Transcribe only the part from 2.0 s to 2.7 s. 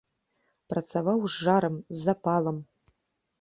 запалам.